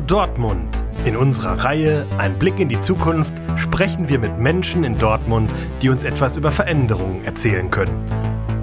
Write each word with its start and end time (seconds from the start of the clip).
Dortmund! 0.00 0.76
In 1.04 1.16
unserer 1.16 1.64
Reihe 1.64 2.06
Ein 2.18 2.38
Blick 2.38 2.60
in 2.60 2.68
die 2.68 2.80
Zukunft 2.80 3.32
sprechen 3.56 4.08
wir 4.08 4.18
mit 4.18 4.38
Menschen 4.38 4.84
in 4.84 4.98
Dortmund, 4.98 5.50
die 5.82 5.88
uns 5.88 6.04
etwas 6.04 6.36
über 6.36 6.52
Veränderungen 6.52 7.24
erzählen 7.24 7.70
können. 7.70 8.10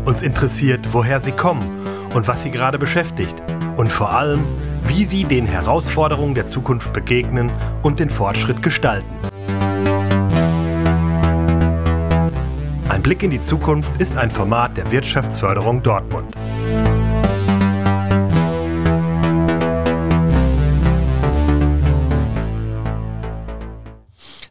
Uns 0.05 0.21
interessiert, 0.21 0.93
woher 0.93 1.19
sie 1.19 1.31
kommen 1.31 1.87
und 2.13 2.27
was 2.27 2.43
sie 2.43 2.51
gerade 2.51 2.79
beschäftigt 2.79 3.35
und 3.77 3.91
vor 3.91 4.11
allem, 4.11 4.43
wie 4.87 5.05
sie 5.05 5.23
den 5.23 5.45
Herausforderungen 5.45 6.35
der 6.35 6.47
Zukunft 6.47 6.93
begegnen 6.93 7.51
und 7.81 7.99
den 7.99 8.09
Fortschritt 8.09 8.61
gestalten. 8.63 9.09
Ein 12.87 13.01
Blick 13.01 13.23
in 13.23 13.31
die 13.31 13.43
Zukunft 13.43 13.89
ist 13.99 14.17
ein 14.17 14.31
Format 14.31 14.77
der 14.77 14.91
Wirtschaftsförderung 14.91 15.83
Dortmund. 15.83 16.33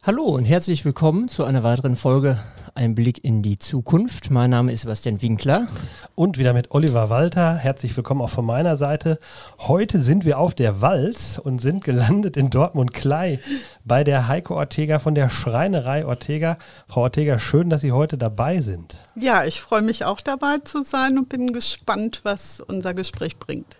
Hallo 0.06 0.24
und 0.24 0.44
herzlich 0.44 0.84
willkommen 0.84 1.28
zu 1.28 1.44
einer 1.44 1.62
weiteren 1.62 1.96
Folge 1.96 2.38
Ein 2.74 2.94
Blick 2.94 3.24
in 3.24 3.42
die 3.42 3.58
Zukunft. 3.58 4.30
Mein 4.30 4.50
Name 4.50 4.70
ist 4.70 4.82
Sebastian 4.82 5.22
Winkler. 5.22 5.66
Und 6.14 6.36
wieder 6.36 6.52
mit 6.52 6.72
Oliver 6.72 7.08
Walter. 7.08 7.54
Herzlich 7.54 7.96
willkommen 7.96 8.20
auch 8.20 8.28
von 8.28 8.44
meiner 8.44 8.76
Seite. 8.76 9.18
Heute 9.60 10.02
sind 10.02 10.26
wir 10.26 10.38
auf 10.38 10.54
der 10.54 10.82
Walz 10.82 11.40
und 11.42 11.58
sind 11.58 11.84
gelandet 11.84 12.36
in 12.36 12.50
Dortmund-Klei 12.50 13.40
bei 13.86 14.04
der 14.04 14.28
Heiko 14.28 14.56
Ortega 14.56 14.98
von 14.98 15.14
der 15.14 15.30
Schreinerei 15.30 16.04
Ortega. 16.04 16.58
Frau 16.86 17.00
Ortega, 17.00 17.38
schön, 17.38 17.70
dass 17.70 17.80
Sie 17.80 17.92
heute 17.92 18.18
dabei 18.18 18.60
sind. 18.60 18.96
Ja, 19.16 19.46
ich 19.46 19.62
freue 19.62 19.80
mich 19.80 20.04
auch 20.04 20.20
dabei 20.20 20.58
zu 20.58 20.82
sein 20.82 21.16
und 21.16 21.30
bin 21.30 21.54
gespannt, 21.54 22.20
was 22.24 22.60
unser 22.60 22.92
Gespräch 22.92 23.38
bringt. 23.38 23.78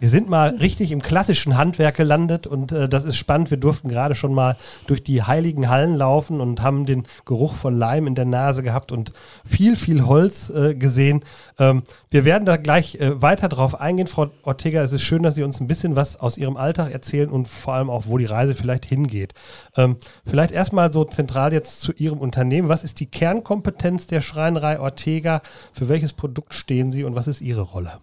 Wir 0.00 0.10
sind 0.10 0.28
mal 0.28 0.50
richtig 0.50 0.92
im 0.92 1.02
klassischen 1.02 1.58
Handwerk 1.58 1.96
gelandet 1.96 2.46
und 2.46 2.70
äh, 2.70 2.88
das 2.88 3.04
ist 3.04 3.16
spannend. 3.16 3.50
Wir 3.50 3.56
durften 3.56 3.88
gerade 3.88 4.14
schon 4.14 4.32
mal 4.32 4.56
durch 4.86 5.02
die 5.02 5.24
heiligen 5.24 5.68
Hallen 5.68 5.96
laufen 5.96 6.40
und 6.40 6.62
haben 6.62 6.86
den 6.86 7.04
Geruch 7.24 7.56
von 7.56 7.76
Leim 7.76 8.06
in 8.06 8.14
der 8.14 8.24
Nase 8.24 8.62
gehabt 8.62 8.92
und 8.92 9.12
viel, 9.44 9.74
viel 9.74 10.06
Holz 10.06 10.50
äh, 10.50 10.76
gesehen. 10.76 11.24
Ähm, 11.58 11.82
wir 12.10 12.24
werden 12.24 12.44
da 12.44 12.56
gleich 12.56 12.94
äh, 13.00 13.20
weiter 13.20 13.48
drauf 13.48 13.80
eingehen. 13.80 14.06
Frau 14.06 14.28
Ortega, 14.44 14.82
es 14.82 14.92
ist 14.92 15.02
schön, 15.02 15.24
dass 15.24 15.34
Sie 15.34 15.42
uns 15.42 15.60
ein 15.60 15.66
bisschen 15.66 15.96
was 15.96 16.16
aus 16.16 16.36
Ihrem 16.36 16.56
Alltag 16.56 16.92
erzählen 16.92 17.28
und 17.28 17.48
vor 17.48 17.74
allem 17.74 17.90
auch, 17.90 18.04
wo 18.06 18.18
die 18.18 18.24
Reise 18.24 18.54
vielleicht 18.54 18.84
hingeht. 18.84 19.34
Ähm, 19.76 19.96
vielleicht 20.24 20.52
erstmal 20.52 20.92
so 20.92 21.04
zentral 21.04 21.52
jetzt 21.52 21.80
zu 21.80 21.92
Ihrem 21.92 22.18
Unternehmen. 22.18 22.68
Was 22.68 22.84
ist 22.84 23.00
die 23.00 23.06
Kernkompetenz 23.06 24.06
der 24.06 24.20
Schreinerei 24.20 24.78
Ortega? 24.78 25.42
Für 25.72 25.88
welches 25.88 26.12
Produkt 26.12 26.54
stehen 26.54 26.92
Sie 26.92 27.02
und 27.02 27.16
was 27.16 27.26
ist 27.26 27.40
Ihre 27.40 27.62
Rolle? 27.62 27.98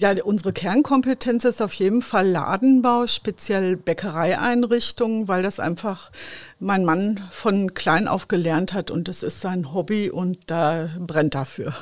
Ja, 0.00 0.14
unsere 0.22 0.52
Kernkompetenz 0.52 1.44
ist 1.44 1.60
auf 1.60 1.72
jeden 1.72 2.02
Fall 2.02 2.28
Ladenbau, 2.28 3.08
speziell 3.08 3.76
Bäckereieinrichtungen, 3.76 5.26
weil 5.26 5.42
das 5.42 5.58
einfach 5.58 6.12
mein 6.60 6.84
Mann 6.84 7.20
von 7.32 7.74
klein 7.74 8.06
auf 8.06 8.28
gelernt 8.28 8.74
hat 8.74 8.92
und 8.92 9.08
es 9.08 9.24
ist 9.24 9.40
sein 9.40 9.74
Hobby 9.74 10.08
und 10.08 10.38
da 10.46 10.88
brennt 11.00 11.34
dafür. 11.34 11.74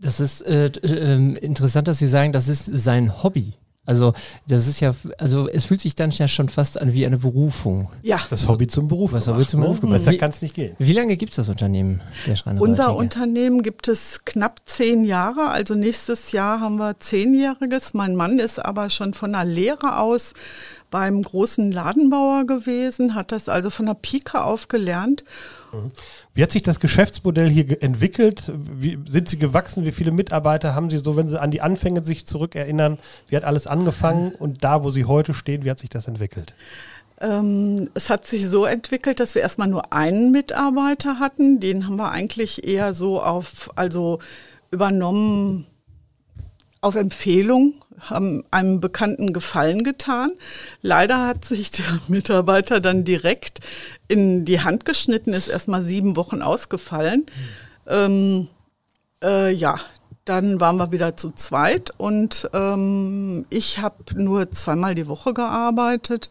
Das 0.00 0.20
ist 0.20 0.42
äh, 0.42 0.66
äh, 0.66 1.36
interessant, 1.38 1.88
dass 1.88 1.98
Sie 1.98 2.06
sagen, 2.06 2.32
das 2.32 2.46
ist 2.48 2.64
sein 2.66 3.22
Hobby. 3.22 3.54
Also 3.88 4.12
das 4.46 4.66
ist 4.66 4.80
ja, 4.80 4.94
also 5.16 5.48
es 5.48 5.64
fühlt 5.64 5.80
sich 5.80 5.94
dann 5.94 6.10
ja 6.10 6.28
schon 6.28 6.50
fast 6.50 6.78
an 6.78 6.92
wie 6.92 7.06
eine 7.06 7.16
Berufung. 7.16 7.88
Ja. 8.02 8.20
Das 8.28 8.46
Hobby 8.46 8.66
zum 8.66 8.86
Beruf. 8.86 9.12
Das 9.12 9.28
Hobby 9.28 9.46
zum 9.46 9.60
Beruf. 9.60 9.80
Besser 9.80 10.14
kann 10.18 10.30
es 10.30 10.42
nicht 10.42 10.54
gehen. 10.54 10.76
Wie 10.78 10.92
lange 10.92 11.16
gibt 11.16 11.30
es 11.30 11.36
das 11.36 11.48
Unternehmen 11.48 12.02
der 12.26 12.36
Schreinerei? 12.36 12.62
Unser 12.62 12.94
Unternehmen 12.94 13.62
gibt 13.62 13.88
es 13.88 14.26
knapp 14.26 14.60
zehn 14.66 15.04
Jahre. 15.04 15.48
Also 15.48 15.74
nächstes 15.74 16.32
Jahr 16.32 16.60
haben 16.60 16.76
wir 16.76 17.00
zehnjähriges. 17.00 17.94
Mein 17.94 18.14
Mann 18.14 18.38
ist 18.38 18.62
aber 18.62 18.90
schon 18.90 19.14
von 19.14 19.32
der 19.32 19.46
Lehre 19.46 19.98
aus 19.98 20.34
beim 20.90 21.22
großen 21.22 21.72
Ladenbauer 21.72 22.46
gewesen, 22.46 23.14
hat 23.14 23.32
das 23.32 23.48
also 23.48 23.70
von 23.70 23.86
der 23.86 23.94
Pike 23.94 24.44
auf 24.44 24.68
gelernt 24.68 25.24
wie 26.34 26.42
hat 26.42 26.52
sich 26.52 26.62
das 26.62 26.80
Geschäftsmodell 26.80 27.50
hier 27.50 27.82
entwickelt? 27.82 28.52
Wie 28.54 28.98
sind 29.06 29.28
Sie 29.28 29.38
gewachsen? 29.38 29.84
Wie 29.84 29.92
viele 29.92 30.12
Mitarbeiter 30.12 30.74
haben 30.74 30.90
Sie 30.90 30.98
so, 30.98 31.16
wenn 31.16 31.28
Sie 31.28 31.40
an 31.40 31.50
die 31.50 31.60
Anfänge 31.60 32.02
sich 32.02 32.26
zurückerinnern? 32.26 32.98
Wie 33.28 33.36
hat 33.36 33.44
alles 33.44 33.66
angefangen 33.66 34.32
und 34.32 34.64
da, 34.64 34.84
wo 34.84 34.90
Sie 34.90 35.04
heute 35.04 35.34
stehen, 35.34 35.64
wie 35.64 35.70
hat 35.70 35.78
sich 35.78 35.90
das 35.90 36.08
entwickelt? 36.08 36.54
Ähm, 37.20 37.90
es 37.94 38.10
hat 38.10 38.26
sich 38.26 38.46
so 38.46 38.64
entwickelt, 38.64 39.20
dass 39.20 39.34
wir 39.34 39.42
erstmal 39.42 39.68
nur 39.68 39.92
einen 39.92 40.30
Mitarbeiter 40.30 41.18
hatten. 41.18 41.60
Den 41.60 41.86
haben 41.86 41.96
wir 41.96 42.10
eigentlich 42.10 42.66
eher 42.66 42.94
so 42.94 43.20
auf, 43.20 43.70
also 43.76 44.20
übernommen 44.70 45.66
auf 46.80 46.94
Empfehlung 46.94 47.74
haben 48.00 48.44
einem 48.50 48.80
Bekannten 48.80 49.32
Gefallen 49.32 49.82
getan. 49.82 50.30
Leider 50.82 51.26
hat 51.26 51.44
sich 51.44 51.70
der 51.70 51.86
Mitarbeiter 52.08 52.80
dann 52.80 53.04
direkt 53.04 53.60
in 54.06 54.44
die 54.44 54.60
Hand 54.60 54.84
geschnitten, 54.84 55.32
ist 55.32 55.48
erstmal 55.48 55.82
sieben 55.82 56.16
Wochen 56.16 56.42
ausgefallen. 56.42 57.26
Mhm. 57.26 57.90
Ähm, 57.90 58.48
äh, 59.22 59.52
ja, 59.52 59.80
dann 60.24 60.60
waren 60.60 60.76
wir 60.76 60.92
wieder 60.92 61.16
zu 61.16 61.32
zweit 61.32 61.92
und 61.96 62.50
ähm, 62.52 63.46
ich 63.50 63.78
habe 63.78 63.96
nur 64.14 64.50
zweimal 64.50 64.94
die 64.94 65.06
Woche 65.06 65.32
gearbeitet. 65.32 66.28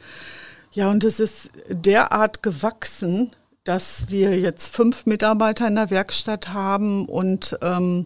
Ja, 0.72 0.90
und 0.90 1.04
es 1.04 1.20
ist 1.20 1.50
derart 1.70 2.44
gewachsen, 2.44 3.32
dass 3.64 4.10
wir 4.10 4.38
jetzt 4.40 4.74
fünf 4.74 5.08
Mitarbeiter 5.08 5.68
in 5.68 5.76
der 5.76 5.90
Werkstatt 5.90 6.50
haben 6.50 7.06
und 7.06 7.58
ähm, 7.62 8.06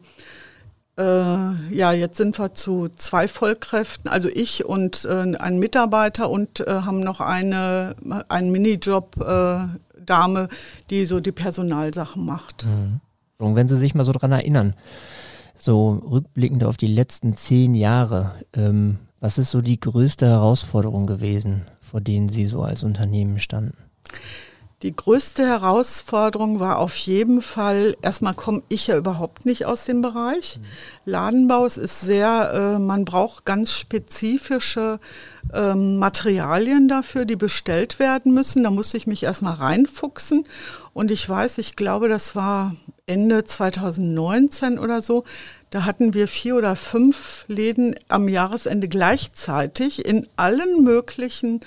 äh, 0.98 1.74
ja, 1.74 1.94
jetzt 1.94 2.18
sind 2.18 2.38
wir 2.38 2.54
zu 2.54 2.90
zwei 2.90 3.28
Vollkräften, 3.28 4.10
also 4.10 4.30
ich 4.30 4.66
und 4.66 5.06
äh, 5.06 5.36
ein 5.38 5.60
Mitarbeiter 5.60 6.30
und 6.30 6.60
äh, 6.62 6.66
haben 6.70 7.00
noch 7.00 7.22
eine, 7.22 7.96
einen 8.28 8.52
Minijob-Dame, 8.52 10.44
äh, 10.44 10.48
die 10.90 11.06
so 11.06 11.20
die 11.20 11.32
Personalsachen 11.32 12.26
macht. 12.26 12.66
Mhm. 12.66 13.00
Und 13.38 13.56
wenn 13.56 13.68
Sie 13.68 13.78
sich 13.78 13.96
mal 13.96 14.04
so 14.04 14.12
dran 14.12 14.32
erinnern, 14.32 14.76
so 15.58 16.02
rückblickend 16.12 16.64
auf 16.64 16.78
die 16.78 16.88
letzten 16.88 17.36
zehn 17.36 17.74
Jahre, 17.74 18.36
ähm, 18.54 19.00
was 19.20 19.38
ist 19.38 19.52
so 19.52 19.62
die 19.62 19.80
größte 19.80 20.28
Herausforderung 20.28 21.08
gewesen, 21.08 21.64
vor 21.80 22.02
denen 22.02 22.30
Sie 22.30 22.46
so 22.46 22.64
als 22.64 22.84
Unternehmen 22.84 23.40
standen? 23.40 23.78
Die 24.84 24.96
größte 24.96 25.46
Herausforderung 25.46 26.60
war 26.60 26.80
auf 26.80 26.96
jeden 26.96 27.44
Fall, 27.44 27.96
erstmal 28.02 28.34
komme 28.34 28.64
ich 28.68 28.88
ja 28.88 28.98
überhaupt 28.98 29.46
nicht 29.46 29.66
aus 29.66 29.86
dem 29.86 30.02
Bereich. 30.02 30.60
Ladenbau, 31.06 31.68
es 31.68 31.78
ist 31.78 32.02
sehr, 32.02 32.52
äh, 32.52 32.80
man 32.80 33.06
braucht 33.06 33.46
ganz 33.46 33.74
spezifische 33.74 35.00
ähm, 35.54 35.98
Materialien 35.98 36.88
dafür, 36.88 37.26
die 37.26 37.36
bestellt 37.36 38.00
werden 38.00 38.34
müssen. 38.34 38.64
Da 38.64 38.72
muss 38.72 38.96
ich 38.96 39.06
mich 39.06 39.22
erstmal 39.22 39.54
reinfuchsen. 39.54 40.48
Und 40.94 41.12
ich 41.12 41.30
weiß, 41.30 41.60
ich 41.60 41.76
glaube, 41.76 42.10
das 42.10 42.36
war 42.36 42.76
Ende 43.06 43.44
2019 43.44 44.80
oder 44.80 45.04
so. 45.04 45.26
Da 45.70 45.86
hatten 45.86 46.16
wir 46.16 46.28
vier 46.28 46.56
oder 46.56 46.76
fünf 46.76 47.46
Läden 47.48 47.96
am 48.08 48.28
Jahresende 48.28 48.88
gleichzeitig 48.88 50.06
in 50.06 50.28
allen 50.38 50.84
möglichen 50.84 51.60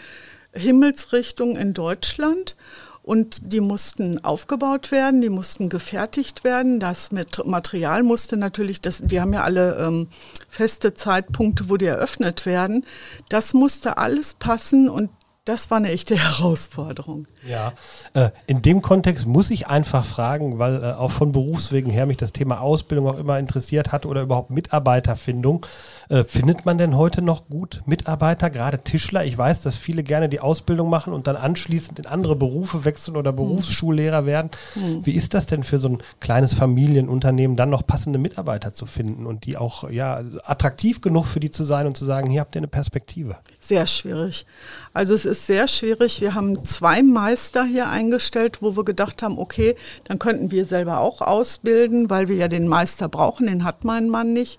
Himmelsrichtungen 0.53 1.57
in 1.57 1.75
Deutschland. 1.75 2.57
Und 3.05 3.53
die 3.53 3.61
mussten 3.61 4.25
aufgebaut 4.25 4.91
werden, 4.91 5.21
die 5.21 5.29
mussten 5.29 5.69
gefertigt 5.69 6.43
werden. 6.43 6.81
Das 6.81 7.11
Material 7.13 8.03
musste 8.03 8.39
natürlich, 8.39 8.81
das, 8.81 9.03
die 9.03 9.21
haben 9.21 9.35
ja 9.35 9.43
alle 9.43 9.77
ähm, 9.77 10.09
feste 10.49 10.95
Zeitpunkte, 10.95 11.69
wo 11.69 11.77
die 11.77 11.85
eröffnet 11.85 12.47
werden. 12.47 12.87
Das 13.29 13.53
musste 13.53 13.99
alles 13.99 14.33
passen 14.33 14.89
und 14.89 15.11
das 15.45 15.71
war 15.71 15.79
eine 15.79 15.91
echte 15.91 16.17
Herausforderung. 16.39 17.27
Ja, 17.47 17.73
äh, 18.15 18.31
in 18.47 18.63
dem 18.63 18.81
Kontext 18.81 19.27
muss 19.27 19.51
ich 19.51 19.67
einfach 19.67 20.05
fragen, 20.05 20.59
weil 20.59 20.83
äh, 20.83 20.93
auch 20.93 21.11
von 21.11 21.33
Berufswegen 21.33 21.91
her 21.91 22.07
mich 22.07 22.17
das 22.17 22.33
Thema 22.33 22.61
Ausbildung 22.61 23.09
auch 23.09 23.19
immer 23.19 23.39
interessiert 23.39 23.93
hat 23.93 24.07
oder 24.07 24.23
überhaupt 24.23 24.51
Mitarbeiterfindung. 24.51 25.67
Äh, 26.09 26.25
findet 26.25 26.65
man 26.65 26.79
denn 26.79 26.97
heute 26.97 27.23
noch 27.23 27.49
gut 27.49 27.83
Mitarbeiter, 27.87 28.51
gerade 28.51 28.79
Tischler? 28.79 29.25
Ich 29.25 29.37
weiß, 29.37 29.63
dass 29.63 29.77
viele 29.77 30.03
gerne 30.03 30.29
die 30.29 30.41
Ausbildung 30.41 30.89
machen 30.89 31.13
und 31.13 31.27
dann 31.27 31.37
anschließend 31.37 31.99
in 31.99 32.07
andere 32.07 32.37
Berufe 32.37 32.85
wechseln 32.85 33.17
oder 33.17 33.31
hm. 33.31 33.37
Berufsschullehrer 33.37 34.27
werden. 34.27 34.51
Mhm. 34.75 35.05
Wie 35.05 35.13
ist 35.13 35.35
das 35.35 35.47
denn 35.47 35.63
für 35.63 35.79
so 35.79 35.89
ein 35.89 35.99
kleines 36.21 36.55
Familienunternehmen, 36.55 37.57
dann 37.57 37.71
noch 37.71 37.87
passende 37.87 38.19
Mitarbeiter 38.19 38.73
zu 38.73 38.87
finden 38.87 39.27
und 39.27 39.45
die 39.45 39.57
auch 39.57 39.91
ja, 39.91 40.23
attraktiv 40.45 41.01
genug 41.01 41.27
für 41.27 41.41
die 41.41 41.51
zu 41.51 41.65
sein 41.65 41.87
und 41.87 41.97
zu 41.97 42.05
sagen, 42.05 42.31
hier 42.31 42.41
habt 42.41 42.55
ihr 42.55 42.61
eine 42.61 42.69
Perspektive? 42.69 43.37
Sehr 43.61 43.87
schwierig. 43.87 44.47
Also 44.93 45.15
es 45.15 45.25
ist 45.25 45.34
sehr 45.35 45.69
schwierig. 45.69 46.21
Wir 46.21 46.35
haben 46.35 46.65
zwei 46.65 47.03
Meister 47.03 47.65
hier 47.65 47.89
eingestellt, 47.89 48.63
wo 48.63 48.77
wir 48.77 48.85
gedacht 48.85 49.23
haben, 49.23 49.39
okay, 49.39 49.77
dann 50.05 50.19
könnten 50.19 50.51
wir 50.51 50.67
selber 50.67 51.01
auch 51.01 51.21
ausbilden, 51.21 52.11
weil 52.11 52.29
wir 52.29 52.37
ja 52.37 52.49
den 52.49 52.69
Meister 52.69 53.09
brauchen, 53.09 53.47
den 53.47 53.65
hat 53.65 53.85
mein 53.85 54.09
Mann 54.09 54.33
nicht. 54.33 54.59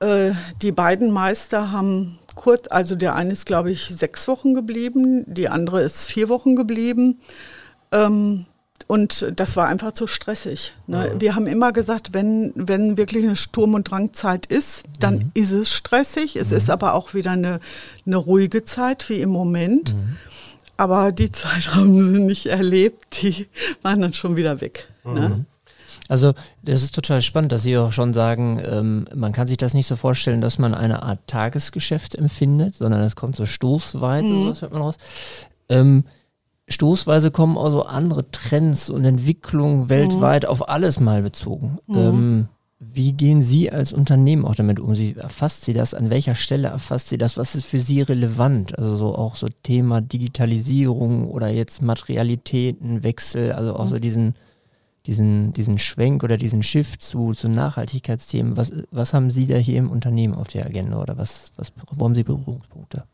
Äh, 0.00 0.32
die 0.62 0.72
beiden 0.72 1.10
Meister 1.10 1.72
haben 1.72 2.18
kurz, 2.34 2.66
also 2.70 2.96
der 2.96 3.14
eine 3.14 3.32
ist, 3.32 3.46
glaube 3.46 3.70
ich, 3.70 3.88
sechs 3.88 4.28
Wochen 4.28 4.54
geblieben, 4.54 5.24
die 5.26 5.48
andere 5.48 5.82
ist 5.82 6.06
vier 6.06 6.28
Wochen 6.28 6.56
geblieben. 6.56 7.20
Ähm, 7.92 8.46
und 8.86 9.32
das 9.36 9.56
war 9.56 9.68
einfach 9.68 9.92
zu 9.92 10.06
stressig. 10.06 10.74
Ne? 10.86 11.08
Ja. 11.08 11.20
Wir 11.20 11.34
haben 11.34 11.46
immer 11.46 11.72
gesagt, 11.72 12.12
wenn, 12.12 12.52
wenn 12.54 12.98
wirklich 12.98 13.24
eine 13.24 13.36
Sturm- 13.36 13.74
und 13.74 13.90
Drangzeit 13.90 14.46
ist, 14.46 14.84
dann 15.00 15.16
mhm. 15.16 15.30
ist 15.34 15.52
es 15.52 15.72
stressig. 15.72 16.36
Es 16.36 16.50
mhm. 16.50 16.56
ist 16.58 16.70
aber 16.70 16.94
auch 16.94 17.14
wieder 17.14 17.30
eine, 17.30 17.60
eine 18.04 18.16
ruhige 18.16 18.64
Zeit, 18.64 19.08
wie 19.08 19.20
im 19.20 19.30
Moment. 19.30 19.94
Mhm. 19.94 20.16
Aber 20.76 21.12
die 21.12 21.32
Zeit 21.32 21.68
haben 21.74 22.12
sie 22.12 22.20
nicht 22.20 22.46
erlebt, 22.46 23.22
die 23.22 23.46
waren 23.82 24.00
dann 24.00 24.12
schon 24.12 24.36
wieder 24.36 24.60
weg. 24.60 24.88
Ne? 25.04 25.28
Mhm. 25.28 25.46
Also 26.06 26.34
das 26.62 26.82
ist 26.82 26.94
total 26.94 27.22
spannend, 27.22 27.52
dass 27.52 27.62
Sie 27.62 27.78
auch 27.78 27.92
schon 27.92 28.12
sagen, 28.12 28.60
ähm, 28.62 29.06
man 29.14 29.32
kann 29.32 29.48
sich 29.48 29.56
das 29.56 29.72
nicht 29.72 29.86
so 29.86 29.96
vorstellen, 29.96 30.42
dass 30.42 30.58
man 30.58 30.74
eine 30.74 31.02
Art 31.02 31.20
Tagesgeschäft 31.26 32.14
empfindet, 32.14 32.74
sondern 32.74 33.00
es 33.00 33.16
kommt 33.16 33.36
so 33.36 33.46
stoßweise, 33.46 34.26
mhm. 34.26 34.52
so 34.52 34.60
hört 34.60 34.72
man 34.72 34.82
raus. 34.82 34.98
Ähm, 35.70 36.04
stoßweise 36.68 37.30
kommen 37.30 37.58
auch 37.58 37.70
so 37.70 37.82
andere 37.82 38.30
Trends 38.30 38.90
und 38.90 39.04
Entwicklungen 39.04 39.88
weltweit 39.88 40.44
mhm. 40.44 40.48
auf 40.48 40.68
alles 40.68 41.00
mal 41.00 41.22
bezogen. 41.22 41.78
Mhm. 41.86 41.96
Ähm, 41.96 42.48
wie 42.80 43.12
gehen 43.12 43.40
Sie 43.40 43.70
als 43.70 43.92
Unternehmen 43.92 44.44
auch 44.44 44.54
damit 44.54 44.78
um? 44.80 44.94
Sie, 44.94 45.14
erfasst 45.16 45.62
Sie 45.64 45.72
das? 45.72 45.94
An 45.94 46.10
welcher 46.10 46.34
Stelle 46.34 46.68
erfasst 46.68 47.08
Sie 47.08 47.18
das? 47.18 47.36
Was 47.36 47.54
ist 47.54 47.66
für 47.66 47.80
Sie 47.80 48.02
relevant? 48.02 48.76
Also 48.78 48.96
so 48.96 49.14
auch 49.14 49.36
so 49.36 49.48
Thema 49.62 50.00
Digitalisierung 50.00 51.30
oder 51.30 51.48
jetzt 51.48 51.82
Materialitätenwechsel, 51.82 53.52
also 53.52 53.76
auch 53.76 53.88
so 53.88 53.96
mhm. 53.96 54.00
diesen, 54.00 54.34
diesen, 55.06 55.52
diesen 55.52 55.78
Schwenk 55.78 56.24
oder 56.24 56.36
diesen 56.36 56.62
Shift 56.62 57.02
zu, 57.02 57.32
zu 57.32 57.48
Nachhaltigkeitsthemen. 57.48 58.56
Was, 58.56 58.72
was 58.90 59.14
haben 59.14 59.30
Sie 59.30 59.46
da 59.46 59.56
hier 59.56 59.78
im 59.78 59.90
Unternehmen 59.90 60.34
auf 60.34 60.48
der 60.48 60.66
Agenda 60.66 61.00
oder 61.00 61.16
was, 61.16 61.52
was, 61.56 61.72
wo 61.92 62.04
haben 62.04 62.14
Sie 62.14 62.24
Berührungspunkte? 62.24 63.04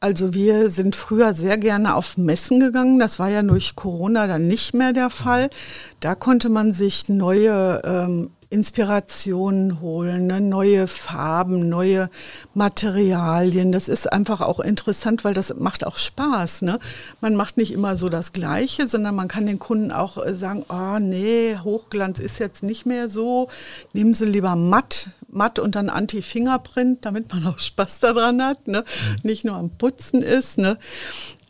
Also 0.00 0.32
wir 0.32 0.70
sind 0.70 0.94
früher 0.94 1.34
sehr 1.34 1.58
gerne 1.58 1.96
auf 1.96 2.16
Messen 2.16 2.60
gegangen. 2.60 3.00
Das 3.00 3.18
war 3.18 3.28
ja 3.28 3.42
durch 3.42 3.74
Corona 3.74 4.28
dann 4.28 4.46
nicht 4.46 4.72
mehr 4.72 4.92
der 4.92 5.10
Fall. 5.10 5.50
Da 5.98 6.14
konnte 6.14 6.48
man 6.48 6.72
sich 6.72 7.08
neue 7.08 7.82
ähm, 7.84 8.30
Inspirationen 8.50 9.82
holen, 9.82 10.26
ne? 10.26 10.40
neue 10.40 10.86
Farben, 10.86 11.68
neue 11.68 12.08
Materialien. 12.54 13.72
Das 13.72 13.88
ist 13.88 14.10
einfach 14.10 14.40
auch 14.40 14.58
interessant, 14.58 15.22
weil 15.22 15.34
das 15.34 15.54
macht 15.54 15.86
auch 15.86 15.98
Spaß. 15.98 16.62
Ne? 16.62 16.78
Man 17.20 17.36
macht 17.36 17.58
nicht 17.58 17.72
immer 17.72 17.96
so 17.96 18.08
das 18.08 18.32
Gleiche, 18.32 18.88
sondern 18.88 19.14
man 19.14 19.28
kann 19.28 19.44
den 19.44 19.58
Kunden 19.58 19.92
auch 19.92 20.24
äh, 20.24 20.34
sagen, 20.34 20.64
oh 20.70 20.98
nee, 20.98 21.58
Hochglanz 21.62 22.20
ist 22.20 22.38
jetzt 22.38 22.62
nicht 22.62 22.86
mehr 22.86 23.10
so. 23.10 23.48
Nehmen 23.92 24.14
Sie 24.14 24.24
lieber 24.24 24.56
matt, 24.56 25.10
matt 25.28 25.58
und 25.58 25.74
dann 25.74 25.90
Anti-Fingerprint, 25.90 27.04
damit 27.04 27.30
man 27.30 27.46
auch 27.48 27.58
Spaß 27.58 28.00
daran 28.00 28.42
hat, 28.42 28.66
ne? 28.66 28.80
Mhm. 28.80 29.16
nicht 29.24 29.44
nur 29.44 29.56
am 29.56 29.68
Putzen 29.70 30.22
ist. 30.22 30.56
Ne? 30.56 30.78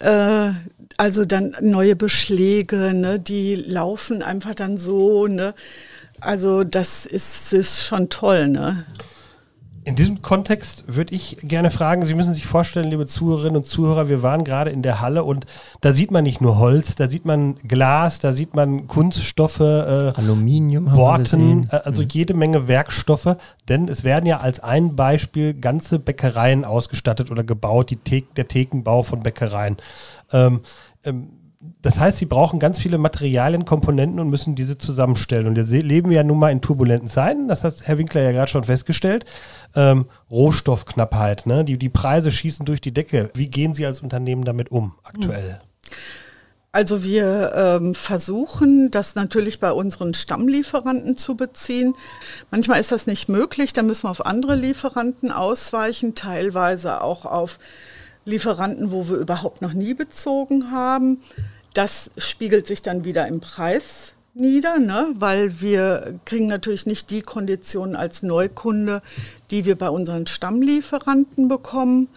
Äh, 0.01 0.51
also 0.97 1.25
dann 1.25 1.55
neue 1.61 1.95
Beschläge, 1.95 2.93
ne? 2.93 3.21
die 3.21 3.55
laufen 3.55 4.21
einfach 4.21 4.57
dann 4.57 4.79
so. 4.79 5.29
Ne? 5.29 5.55
Also 6.21 6.65
das 6.65 7.07
ist, 7.07 7.53
ist 7.53 7.83
schon 7.83 8.09
toll, 8.09 8.49
ne? 8.49 8.85
In 9.89 9.97
diesem 9.97 10.21
Kontext 10.21 10.85
würde 10.87 11.15
ich 11.15 11.39
gerne 11.41 11.71
fragen, 11.71 12.05
Sie 12.05 12.13
müssen 12.13 12.35
sich 12.35 12.45
vorstellen, 12.45 12.91
liebe 12.91 13.07
Zuhörerinnen 13.07 13.57
und 13.57 13.63
Zuhörer, 13.63 14.11
wir 14.11 14.23
waren 14.23 14.45
gerade 14.45 14.71
in 14.71 14.83
der 14.83 15.01
Halle 15.01 15.25
und 15.25 15.47
da 15.81 15.95
sieht 15.95 16.11
man 16.11 16.25
nicht 16.25 16.43
nur 16.43 16.59
Holz, 16.59 16.95
da 16.95 17.09
sieht 17.09 17.25
man 17.25 17.57
Glas, 17.67 18.19
da 18.19 18.35
sieht 18.35 18.55
man 18.55 18.87
Kunststoffe, 18.87 19.61
äh, 19.61 20.13
Aluminium, 20.15 20.93
Borten, 20.93 21.71
äh, 21.71 21.77
also 21.85 22.03
mhm. 22.03 22.09
jede 22.13 22.35
Menge 22.35 22.69
Werkstoffe, 22.69 23.39
denn 23.71 23.89
es 23.89 24.05
werden 24.05 24.27
ja 24.27 24.41
als 24.41 24.61
ein 24.61 24.95
Beispiel 24.95 25.55
ganze 25.55 25.99
Bäckereien 25.99 26.67
ausgestattet 26.67 27.31
oder 27.31 27.43
gebaut, 27.43 27.89
die 27.89 27.99
The 28.07 28.27
der 28.37 28.47
Thekenbau 28.47 29.03
von 29.03 29.23
Bäckereien. 29.23 29.79
Ähm, 30.35 30.61
ähm, 31.03 31.31
das 31.61 31.99
heißt, 31.99 32.19
sie 32.19 32.27
brauchen 32.27 32.61
ganz 32.61 32.79
viele 32.79 32.99
Materialien, 32.99 33.65
Komponenten 33.65 34.21
und 34.21 34.31
müssen 34.31 34.55
diese 34.55 34.79
zusammenstellen. 34.79 35.47
Und 35.47 35.59
jetzt 35.59 35.71
leben 35.71 36.11
wir 36.11 36.19
ja 36.19 36.23
nun 36.23 36.39
mal 36.39 36.53
in 36.53 36.61
turbulenten 36.61 37.09
Zeiten, 37.09 37.49
das 37.49 37.65
hat 37.65 37.75
Herr 37.83 37.99
Winkler 37.99 38.23
ja 38.23 38.33
gerade 38.33 38.51
schon 38.51 38.65
festgestellt. 38.65 39.25
Ähm, 39.75 40.07
Rohstoffknappheit, 40.31 41.47
ne? 41.47 41.65
die, 41.65 41.77
die 41.77 41.89
Preise 41.89 42.31
schießen 42.31 42.65
durch 42.65 42.81
die 42.81 42.95
Decke. 42.95 43.31
Wie 43.35 43.49
gehen 43.49 43.75
Sie 43.75 43.85
als 43.87 44.03
Unternehmen 44.03 44.45
damit 44.45 44.71
um 44.71 44.95
aktuell? 45.03 45.61
Also 46.71 47.03
wir 47.03 47.53
ähm, 47.57 47.95
versuchen, 47.95 48.91
das 48.91 49.15
natürlich 49.15 49.59
bei 49.59 49.73
unseren 49.73 50.15
Stammlieferanten 50.15 51.17
zu 51.17 51.37
beziehen. 51.37 51.95
Manchmal 52.53 52.79
ist 52.79 52.93
das 52.93 53.07
nicht 53.07 53.29
möglich, 53.29 53.73
da 53.73 53.83
müssen 53.83 54.05
wir 54.05 54.11
auf 54.11 54.25
andere 54.25 54.55
Lieferanten 54.55 55.33
ausweichen, 55.33 56.15
teilweise 56.15 57.03
auch 57.03 57.25
auf 57.25 57.59
Lieferanten, 58.29 58.91
wo 58.91 59.09
wir 59.09 59.17
überhaupt 59.17 59.63
noch 59.63 59.73
nie 59.73 59.95
bezogen 59.95 60.71
haben. 60.71 61.21
Das 61.75 62.11
spiegelt 62.19 62.67
sich 62.67 62.83
dann 62.83 63.05
wieder 63.05 63.27
im 63.27 63.41
Preis 63.41 64.15
nieder, 64.35 64.79
ne? 64.79 65.15
weil 65.15 65.61
wir 65.61 66.21
kriegen 66.25 66.47
natürlich 66.47 66.87
nicht 66.87 67.11
die 67.11 67.23
Konditionen 67.23 67.97
als 67.97 68.23
Neukunde, 68.23 69.03
die 69.51 69.65
wir 69.65 69.77
bei 69.77 69.89
unseren 69.89 70.27
Stammlieferanten 70.27 71.49
bekommen. 71.49 72.09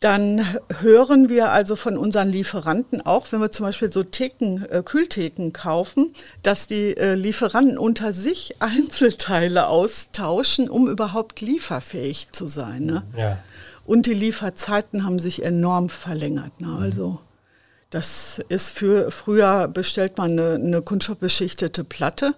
Dann 0.00 0.42
hören 0.80 1.28
wir 1.28 1.52
also 1.52 1.76
von 1.76 1.98
unseren 1.98 2.30
Lieferanten 2.30 3.04
auch, 3.04 3.30
wenn 3.32 3.42
wir 3.42 3.50
zum 3.50 3.66
Beispiel 3.66 3.92
so 3.92 4.02
Theken, 4.02 4.64
äh, 4.70 4.82
Kühltheken 4.82 5.52
kaufen, 5.52 6.14
dass 6.42 6.66
die 6.66 6.96
äh, 6.96 7.14
Lieferanten 7.14 7.76
unter 7.76 8.14
sich 8.14 8.56
Einzelteile 8.60 9.68
austauschen, 9.68 10.70
um 10.70 10.88
überhaupt 10.88 11.42
lieferfähig 11.42 12.28
zu 12.32 12.48
sein. 12.48 12.84
Ne? 12.84 13.02
Ja. 13.14 13.38
Und 13.84 14.06
die 14.06 14.14
Lieferzeiten 14.14 15.04
haben 15.04 15.18
sich 15.18 15.42
enorm 15.42 15.90
verlängert. 15.90 16.58
Ne? 16.62 16.78
Also 16.80 17.20
das 17.90 18.40
ist 18.48 18.70
für 18.70 19.10
früher 19.10 19.66
bestellt 19.66 20.16
man 20.16 20.38
eine, 20.38 20.54
eine 20.54 20.80
kunststoffbeschichtete 20.80 21.82
Platte 21.82 22.34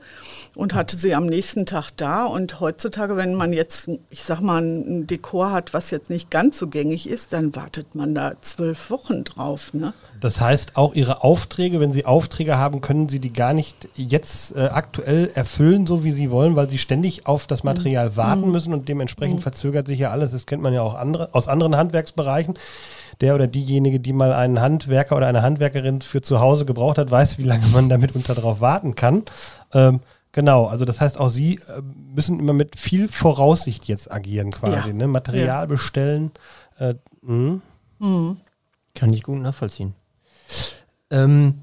und 0.55 0.73
hatte 0.73 0.97
sie 0.97 1.15
am 1.15 1.27
nächsten 1.27 1.67
Tag 1.67 1.91
da. 1.97 2.25
Und 2.25 2.61
heutzutage, 2.61 3.19
wenn 3.19 3.35
man 3.35 3.53
jetzt, 3.53 3.91
ich 4.09 4.23
sag 4.23 4.41
mal, 4.41 4.63
ein 4.63 5.07
Dekor 5.07 5.53
hat, 5.53 5.75
was 5.75 5.91
jetzt 5.91 6.09
nicht 6.09 6.31
ganz 6.31 6.59
so 6.59 6.69
gängig 6.69 7.07
ist, 7.07 7.35
dann 7.35 7.55
wartet 7.55 7.95
man 7.95 8.15
da 8.15 8.33
zwölf 8.41 8.89
Wochen 8.89 9.25
drauf. 9.25 9.75
Ne? 9.75 9.93
Das 10.21 10.41
heißt, 10.41 10.77
auch 10.77 10.95
Ihre 10.95 11.23
Aufträge, 11.23 11.81
wenn 11.81 11.93
Sie 11.93 12.07
Aufträge 12.07 12.57
haben, 12.57 12.81
können 12.81 13.11
Sie 13.11 13.19
die 13.19 13.33
gar 13.33 13.53
nicht 13.53 13.89
jetzt 13.95 14.57
äh, 14.57 14.69
aktuell 14.73 15.31
erfüllen, 15.35 15.87
so 15.87 16.03
wie 16.03 16.13
Sie 16.13 16.31
wollen, 16.31 16.57
weil 16.57 16.71
Sie 16.71 16.79
ständig 16.79 17.27
auf 17.27 17.47
das 17.47 17.63
Material 17.63 18.11
mhm. 18.11 18.17
warten 18.17 18.47
mhm. 18.47 18.53
müssen 18.53 18.73
und 18.73 18.89
dementsprechend 18.89 19.37
mhm. 19.37 19.43
verzögert 19.43 19.87
sich 19.87 19.99
ja 19.99 20.11
alles. 20.11 20.33
Das 20.33 20.47
kennt 20.47 20.63
man 20.63 20.73
ja 20.73 20.81
auch 20.81 20.95
andere, 20.95 21.29
aus 21.33 21.47
anderen 21.47 21.77
Handwerksbereichen 21.77 22.55
der 23.21 23.35
oder 23.35 23.47
diejenige, 23.47 24.01
die 24.01 24.13
mal 24.13 24.33
einen 24.33 24.61
Handwerker 24.61 25.17
oder 25.17 25.27
eine 25.27 25.43
Handwerkerin 25.43 26.01
für 26.01 26.23
zu 26.23 26.41
Hause 26.41 26.65
gebraucht 26.65 26.99
hat, 26.99 27.11
weiß, 27.11 27.39
wie 27.39 27.45
lange 27.45 27.67
man 27.69 27.89
damit 27.89 28.15
unter 28.15 28.35
drauf 28.35 28.61
warten 28.61 28.95
kann. 28.95 29.23
Ähm, 29.73 30.01
genau, 30.33 30.67
also 30.67 30.85
das 30.85 31.01
heißt, 31.01 31.19
auch 31.19 31.29
Sie 31.29 31.57
äh, 31.57 31.83
müssen 32.15 32.39
immer 32.39 32.53
mit 32.53 32.79
viel 32.79 33.09
Voraussicht 33.09 33.85
jetzt 33.85 34.11
agieren 34.11 34.51
quasi. 34.51 34.89
Ja. 34.89 34.95
Ne? 34.95 35.07
Material 35.07 35.63
ja. 35.63 35.67
bestellen. 35.67 36.31
Äh, 36.79 36.95
mhm. 37.23 37.63
Kann 38.95 39.13
ich 39.13 39.23
gut 39.23 39.41
nachvollziehen. 39.41 39.95
Ähm, 41.11 41.61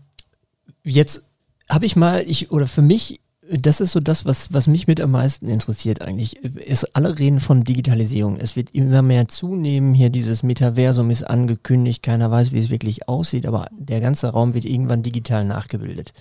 jetzt 0.84 1.26
habe 1.70 1.86
ich 1.86 1.96
mal, 1.96 2.24
ich, 2.26 2.52
oder 2.52 2.68
für 2.68 2.82
mich 2.82 3.20
das 3.52 3.82
ist 3.82 3.94
so 3.94 4.00
das, 4.00 4.26
was, 4.26 4.54
was 4.54 4.68
mich 4.68 4.88
mit 4.88 5.02
am 5.02 5.12
meisten 5.12 5.48
interessiert 5.48 6.02
eigentlich. 6.02 6.38
Ist, 6.38 6.96
alle 6.96 7.18
reden 7.18 7.40
von 7.40 7.64
Digitalisierung. 7.64 8.38
Es 8.38 8.56
wird 8.56 8.76
immer 8.76 9.02
mehr 9.02 9.28
zunehmen. 9.28 9.94
Hier 9.94 10.10
dieses 10.10 10.44
Metaversum 10.44 11.10
ist 11.10 11.24
angekündigt. 11.24 12.04
Keiner 12.04 12.30
weiß, 12.30 12.52
wie 12.52 12.60
es 12.60 12.70
wirklich 12.70 13.10
aussieht, 13.10 13.48
aber 13.48 13.68
der 13.72 14.02
ganze 14.02 14.28
Raum 14.28 14.54
wird 14.54 14.66
irgendwann 14.66 15.02
digital 15.02 15.46
nachgebildet. 15.46 16.14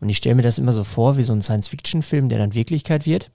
Und 0.00 0.08
ich 0.08 0.18
stelle 0.18 0.36
mir 0.36 0.42
das 0.42 0.58
immer 0.58 0.72
so 0.72 0.84
vor, 0.84 1.16
wie 1.16 1.24
so 1.24 1.32
ein 1.32 1.42
Science-Fiction-Film, 1.42 2.28
der 2.28 2.38
dann 2.38 2.54
Wirklichkeit 2.54 3.04
wird. 3.04 3.30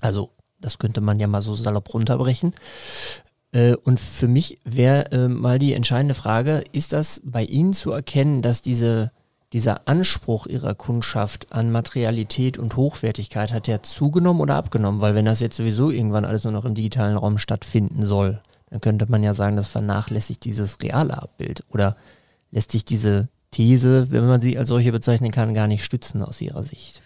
Also, 0.00 0.30
das 0.60 0.78
könnte 0.78 1.00
man 1.00 1.18
ja 1.18 1.26
mal 1.26 1.42
so 1.42 1.54
salopp 1.54 1.92
runterbrechen. 1.92 2.54
Äh, 3.52 3.74
und 3.74 4.00
für 4.00 4.28
mich 4.28 4.60
wäre 4.64 5.12
äh, 5.12 5.28
mal 5.28 5.58
die 5.58 5.74
entscheidende 5.74 6.14
Frage, 6.14 6.64
ist 6.72 6.94
das 6.94 7.20
bei 7.24 7.44
Ihnen 7.44 7.74
zu 7.74 7.92
erkennen, 7.92 8.40
dass 8.40 8.62
diese 8.62 9.12
dieser 9.52 9.88
Anspruch 9.88 10.46
ihrer 10.46 10.74
Kundschaft 10.74 11.52
an 11.52 11.72
Materialität 11.72 12.58
und 12.58 12.76
Hochwertigkeit 12.76 13.52
hat 13.52 13.66
ja 13.66 13.82
zugenommen 13.82 14.40
oder 14.40 14.56
abgenommen? 14.56 15.00
Weil 15.00 15.14
wenn 15.14 15.24
das 15.24 15.40
jetzt 15.40 15.56
sowieso 15.56 15.90
irgendwann 15.90 16.24
alles 16.24 16.44
nur 16.44 16.52
noch 16.52 16.64
im 16.64 16.74
digitalen 16.74 17.16
Raum 17.16 17.38
stattfinden 17.38 18.04
soll, 18.04 18.40
dann 18.70 18.80
könnte 18.80 19.10
man 19.10 19.22
ja 19.22 19.34
sagen, 19.34 19.56
das 19.56 19.68
vernachlässigt 19.68 20.44
dieses 20.44 20.82
reale 20.82 21.20
Abbild. 21.22 21.64
Oder 21.70 21.96
lässt 22.50 22.72
sich 22.72 22.84
diese 22.84 23.28
These, 23.50 24.10
wenn 24.10 24.26
man 24.26 24.42
sie 24.42 24.58
als 24.58 24.68
solche 24.68 24.92
bezeichnen 24.92 25.30
kann, 25.30 25.54
gar 25.54 25.66
nicht 25.66 25.84
stützen 25.84 26.22
aus 26.22 26.40
Ihrer 26.40 26.62
Sicht? 26.62 27.00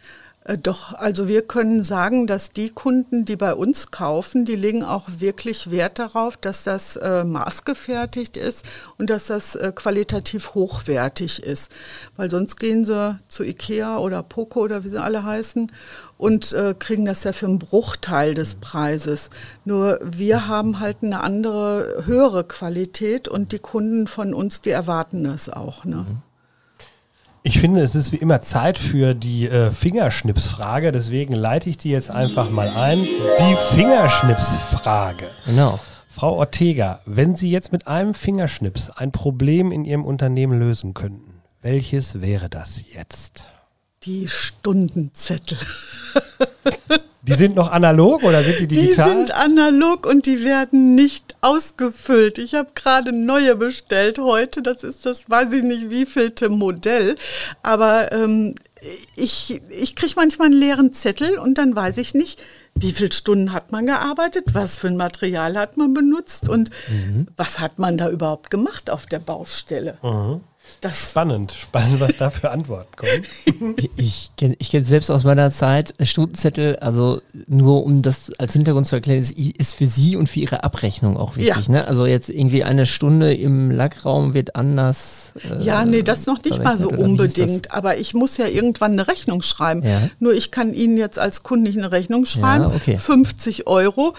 Äh, 0.45 0.59
doch, 0.59 0.95
also 0.95 1.29
wir 1.29 1.43
können 1.43 1.85
sagen, 1.85 2.27
dass 2.27 2.51
die 2.51 2.71
Kunden, 2.71 3.25
die 3.25 3.37
bei 3.37 3.55
uns 3.55 3.91
kaufen, 3.91 4.45
die 4.45 4.57
legen 4.57 4.83
auch 4.83 5.09
wirklich 5.19 5.71
Wert 5.71 5.99
darauf, 5.99 6.37
dass 6.37 6.65
das 6.65 6.97
äh, 6.97 7.25
maßgefertigt 7.25 8.37
ist 8.37 8.65
und 8.99 9.11
dass 9.11 9.27
das 9.27 9.55
äh, 9.55 9.73
qualitativ 9.75 10.55
hochwertig 10.55 11.43
ist. 11.43 11.71
Weil 12.17 12.31
sonst 12.31 12.57
gehen 12.57 12.85
sie 12.85 13.19
zu 13.29 13.45
Ikea 13.45 13.99
oder 13.99 14.23
Poco 14.23 14.61
oder 14.61 14.85
wie 14.85 14.91
sie 14.91 15.03
alle 15.03 15.25
heißen 15.25 15.71
und 16.19 16.53
äh, 16.53 16.75
kriegen 16.79 17.05
das 17.05 17.25
ja 17.25 17.33
für 17.33 17.47
einen 17.47 17.59
Bruchteil 17.59 18.35
des 18.35 18.57
Preises. 18.57 19.31
Nur 19.65 19.99
wir 20.03 20.49
haben 20.49 20.81
halt 20.81 20.99
eine 21.03 21.21
andere, 21.21 22.05
höhere 22.07 22.45
Qualität 22.45 23.29
und 23.29 23.53
die 23.53 23.59
Kunden 23.59 24.07
von 24.07 24.35
uns, 24.35 24.61
die 24.61 24.71
erwarten 24.71 25.25
das 25.25 25.49
auch. 25.49 25.85
Ne? 25.85 26.07
Mhm. 26.09 26.32
Ich 27.45 27.59
finde, 27.59 27.81
es 27.81 27.97
ist 27.97 28.13
wie 28.13 28.17
immer 28.17 28.41
Zeit 28.41 28.79
für 28.79 29.15
die 29.15 29.49
äh, 29.49 29.73
Fingerschnipsfrage, 29.73 30.93
deswegen 30.93 31.35
leite 31.35 31.69
ich 31.71 31.77
die 31.77 31.91
jetzt 31.91 32.13
einfach 32.13 32.51
mal 32.51 32.69
ein. 32.77 32.99
Die 32.99 33.75
Fingerschnipsfrage. 33.75 35.27
Genau. 35.47 35.81
Frau 36.15 36.37
Ortega, 36.37 37.01
wenn 37.05 37.35
Sie 37.35 37.51
jetzt 37.51 37.73
mit 37.73 37.89
einem 37.89 38.15
Fingerschnips 38.15 38.91
ein 38.91 39.11
Problem 39.11 39.73
in 39.73 39.85
Ihrem 39.85 40.05
Unternehmen 40.05 40.61
lösen 40.61 40.95
könnten, 40.95 41.43
welches 41.63 42.21
wäre 42.21 42.49
das 42.49 42.85
jetzt? 42.93 43.45
Die 44.05 44.29
Stundenzettel. 44.29 45.59
Die 47.23 47.35
sind 47.35 47.55
noch 47.55 47.71
analog 47.71 48.25
oder 48.25 48.43
sind 48.43 48.59
die 48.59 48.67
digital? 48.67 49.11
Die 49.11 49.17
sind 49.17 49.31
analog 49.31 50.07
und 50.07 50.26
die 50.26 50.43
werden 50.43 50.97
nicht 50.97 51.37
ausgefüllt. 51.41 52.38
Ich 52.38 52.55
habe 52.55 52.71
gerade 52.75 53.12
neue 53.12 53.55
bestellt 53.55 54.19
heute. 54.19 54.61
Das 54.61 54.83
ist 54.83 55.07
das, 55.07 55.31
weiß 55.31 55.52
ich 55.52 55.62
nicht, 55.62 55.91
wievielte 55.91 56.49
Modell. 56.49 57.14
Aber 57.62 58.11
ähm, 58.11 58.57
ich, 59.14 59.62
ich 59.71 59.95
kriege 59.95 60.14
manchmal 60.17 60.47
einen 60.47 60.59
leeren 60.59 60.93
Zettel 60.93 61.38
und 61.38 61.59
dann 61.59 61.76
weiß 61.76 61.99
ich 61.99 62.12
nicht, 62.12 62.43
wie 62.75 62.91
viele 62.91 63.12
Stunden 63.12 63.52
hat 63.52 63.71
man 63.71 63.87
gearbeitet, 63.87 64.47
was 64.52 64.76
für 64.76 64.88
ein 64.88 64.97
Material 64.97 65.57
hat 65.57 65.76
man 65.76 65.95
benutzt 65.95 66.49
und 66.49 66.71
mhm. 66.88 67.29
was 67.37 67.61
hat 67.61 67.79
man 67.79 67.99
da 67.99 68.11
überhaupt 68.11 68.50
gemacht 68.50 68.91
auf 68.91 69.07
der 69.07 69.21
Baustelle. 69.21 69.99
Mhm. 70.02 70.41
Das 70.83 71.11
spannend, 71.11 71.52
spannend, 71.52 72.00
was 72.00 72.16
da 72.16 72.28
für 72.31 72.50
Antworten 72.50 72.97
kommen. 72.97 73.76
ich, 73.76 73.90
ich 73.97 74.31
kenne 74.37 74.57
ich 74.59 74.71
kenn 74.71 74.85
selbst 74.85 75.11
aus 75.11 75.23
meiner 75.23 75.52
Zeit 75.52 75.95
äh, 75.99 76.07
Stundenzettel, 76.07 76.75
also 76.76 77.19
nur 77.47 77.85
um 77.85 78.02
das 78.02 78.33
als 78.38 78.52
Hintergrund 78.54 78.88
zu 78.88 78.97
erklären, 78.97 79.21
ist, 79.21 79.31
ist 79.31 79.75
für 79.75 79.87
Sie 79.87 80.16
und 80.16 80.28
für 80.28 80.40
Ihre 80.40 80.64
Abrechnung 80.64 81.16
auch 81.16 81.37
wichtig. 81.37 81.69
Ja. 81.69 81.73
Ne? 81.73 81.87
Also 81.87 82.04
jetzt 82.04 82.31
irgendwie 82.31 82.64
eine 82.64 82.87
Stunde 82.87 83.33
im 83.33 83.71
Lackraum 83.71 84.35
wird 84.35 84.57
anders. 84.57 85.35
Äh, 85.49 85.62
ja, 85.62 85.85
nee, 85.85 86.02
das 86.02 86.26
noch 86.26 86.42
nicht 86.42 86.61
mal 86.61 86.76
so 86.76 86.88
unbedingt. 86.88 87.71
Aber 87.73 87.99
ich 87.99 88.12
muss 88.12 88.37
ja 88.37 88.49
irgendwann 88.49 88.92
eine 88.92 89.07
Rechnung 89.07 89.42
schreiben. 89.42 89.85
Ja. 89.87 90.11
Nur 90.19 90.35
ich 90.35 90.50
kann 90.50 90.75
Ihnen 90.75 90.97
jetzt 90.97 91.19
als 91.19 91.45
Kunde 91.45 91.71
nicht 91.71 91.78
eine 91.78 91.92
Rechnung 91.92 92.26
schreiben. 92.26 92.64
Ja, 92.64 92.75
okay. 92.75 92.99
50 92.99 93.69
Euro 93.69 94.14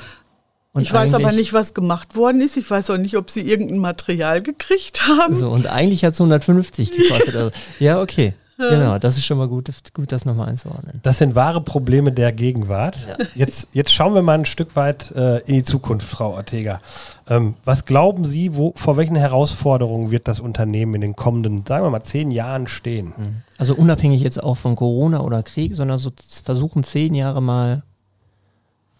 und 0.73 0.81
ich 0.81 0.91
weiß 0.91 1.13
aber 1.13 1.31
nicht, 1.31 1.53
was 1.53 1.75
gemacht 1.75 2.15
worden 2.15 2.41
ist. 2.41 2.57
Ich 2.57 2.69
weiß 2.69 2.89
auch 2.89 2.97
nicht, 2.97 3.15
ob 3.15 3.29
sie 3.29 3.41
irgendein 3.41 3.77
Material 3.77 4.41
gekriegt 4.41 5.07
haben. 5.07 5.35
So, 5.35 5.51
und 5.51 5.67
eigentlich 5.67 6.03
hat 6.03 6.13
es 6.13 6.19
150 6.19 6.91
gekostet. 6.91 7.35
Also, 7.35 7.51
ja, 7.79 8.01
okay. 8.01 8.33
Genau, 8.57 8.99
das 8.99 9.17
ist 9.17 9.25
schon 9.25 9.39
mal 9.39 9.47
gut, 9.47 9.69
gut 9.93 10.11
das 10.11 10.25
nochmal 10.25 10.49
einzuordnen. 10.49 10.99
Das 11.01 11.17
sind 11.17 11.35
wahre 11.35 11.61
Probleme 11.61 12.11
der 12.11 12.31
Gegenwart. 12.31 13.07
Ja. 13.07 13.25
Jetzt, 13.35 13.69
jetzt 13.73 13.91
schauen 13.91 14.13
wir 14.13 14.21
mal 14.21 14.37
ein 14.37 14.45
Stück 14.45 14.75
weit 14.75 15.11
äh, 15.11 15.39
in 15.39 15.55
die 15.55 15.63
Zukunft, 15.63 16.07
Frau 16.07 16.33
Ortega. 16.33 16.79
Ähm, 17.27 17.55
was 17.65 17.85
glauben 17.85 18.25
Sie, 18.25 18.55
wo, 18.55 18.73
vor 18.75 18.95
welchen 18.95 19.15
Herausforderungen 19.15 20.11
wird 20.11 20.27
das 20.27 20.39
Unternehmen 20.39 20.95
in 20.95 21.01
den 21.01 21.15
kommenden, 21.15 21.65
sagen 21.67 21.83
wir 21.83 21.89
mal, 21.89 22.03
zehn 22.03 22.31
Jahren 22.31 22.67
stehen? 22.67 23.13
Mhm. 23.17 23.41
Also 23.57 23.75
unabhängig 23.75 24.21
jetzt 24.21 24.41
auch 24.41 24.55
von 24.55 24.75
Corona 24.75 25.21
oder 25.21 25.41
Krieg, 25.41 25.75
sondern 25.75 25.97
so 25.97 26.11
versuchen 26.43 26.83
zehn 26.83 27.15
Jahre 27.15 27.41
mal 27.41 27.83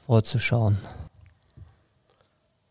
vorzuschauen. 0.08 0.78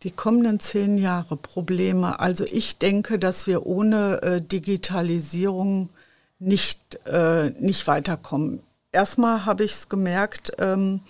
Die 0.02 0.10
kommenden 0.10 0.58
zehn 0.58 0.98
Jahre 0.98 1.36
Probleme. 1.36 2.18
Also 2.18 2.44
ich 2.44 2.78
denke, 2.78 3.18
dass 3.18 3.46
wir 3.46 3.66
ohne 3.66 4.20
äh, 4.22 4.40
Digitalisierung 4.40 5.90
nicht, 6.38 6.98
äh, 7.06 7.50
nicht 7.50 7.86
weiterkommen. 7.86 8.62
Erstmal 8.90 9.46
habe 9.46 9.64
ich 9.64 9.72
es 9.72 9.88
gemerkt, 9.88 10.52
ähm, 10.58 11.00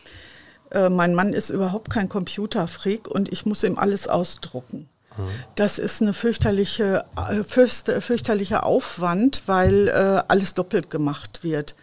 äh, 0.71 0.91
mein 0.91 1.15
Mann 1.15 1.33
ist 1.33 1.51
überhaupt 1.51 1.91
kein 1.91 2.09
Computerfreak 2.09 3.09
und 3.09 3.33
ich 3.33 3.47
muss 3.47 3.65
ihm 3.65 3.79
alles 3.79 4.09
ausdrucken. 4.09 4.89
Mhm. 5.17 5.29
Das 5.55 5.79
ist 5.79 6.03
eine 6.03 6.13
fürchterliche, 6.13 7.05
äh, 7.17 7.45
fürchterlicher 7.45 8.67
Aufwand, 8.67 9.43
weil 9.47 9.89
äh, 9.89 10.23
alles 10.29 10.55
doppelt 10.55 10.91
gemacht 10.91 11.43
wird 11.43 11.75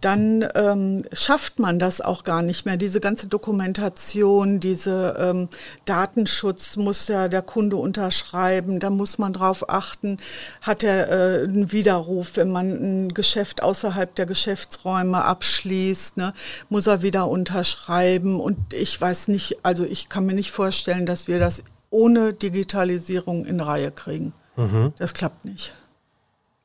dann 0.00 0.46
ähm, 0.54 1.04
schafft 1.12 1.58
man 1.58 1.78
das 1.78 2.00
auch 2.00 2.24
gar 2.24 2.42
nicht 2.42 2.66
mehr. 2.66 2.76
Diese 2.76 3.00
ganze 3.00 3.26
Dokumentation, 3.26 4.60
diese 4.60 5.16
ähm, 5.18 5.48
Datenschutz 5.84 6.76
muss 6.76 7.08
ja 7.08 7.28
der 7.28 7.42
Kunde 7.42 7.76
unterschreiben, 7.76 8.80
da 8.80 8.90
muss 8.90 9.18
man 9.18 9.32
drauf 9.32 9.68
achten, 9.68 10.18
hat 10.62 10.82
er 10.82 11.08
äh, 11.08 11.44
einen 11.44 11.72
Widerruf, 11.72 12.36
wenn 12.36 12.50
man 12.50 12.70
ein 12.70 13.14
Geschäft 13.14 13.62
außerhalb 13.62 14.14
der 14.14 14.26
Geschäftsräume 14.26 15.24
abschließt, 15.24 16.16
ne, 16.16 16.32
muss 16.68 16.86
er 16.86 17.02
wieder 17.02 17.28
unterschreiben. 17.28 18.40
Und 18.40 18.72
ich 18.72 19.00
weiß 19.00 19.28
nicht, 19.28 19.64
also 19.64 19.84
ich 19.84 20.08
kann 20.08 20.26
mir 20.26 20.34
nicht 20.34 20.50
vorstellen, 20.50 21.06
dass 21.06 21.28
wir 21.28 21.38
das 21.38 21.62
ohne 21.90 22.32
Digitalisierung 22.32 23.44
in 23.44 23.60
Reihe 23.60 23.90
kriegen. 23.90 24.32
Mhm. 24.56 24.92
Das 24.98 25.12
klappt 25.12 25.44
nicht 25.44 25.74